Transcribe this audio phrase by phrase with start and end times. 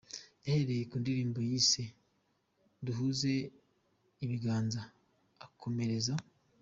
[0.45, 1.83] Yahereye ku ndirimbo yise
[2.85, 3.33] ‘Duhuze
[4.23, 4.81] ibiganza’,
[5.45, 6.13] akomereza